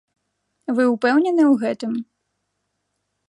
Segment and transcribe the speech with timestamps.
[0.77, 1.93] Вы ўпэўнены ў гэтым?